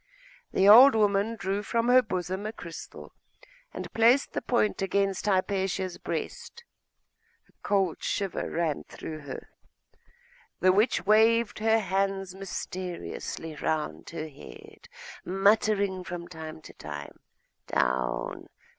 The 0.51 0.67
old 0.67 0.95
woman 0.95 1.35
drew 1.35 1.61
from 1.61 1.87
her 1.89 2.01
bosom 2.01 2.47
a 2.47 2.51
crystal, 2.51 3.11
and 3.71 3.93
placed 3.93 4.33
the 4.33 4.41
point 4.41 4.81
against 4.81 5.27
Hypatia's 5.27 5.99
breast. 5.99 6.63
A 7.47 7.51
cold 7.61 8.01
shiver 8.01 8.49
ran 8.49 8.83
through 8.85 9.19
her.... 9.19 9.49
The 10.59 10.71
witch 10.71 11.05
waved 11.05 11.59
her 11.59 11.77
hands 11.77 12.33
mysteriously 12.33 13.55
round 13.57 14.09
her 14.09 14.27
head, 14.27 14.89
muttering 15.23 16.03
from 16.03 16.27
time 16.27 16.63
to 16.63 16.73
time, 16.73 17.19
'Down! 17.67 18.47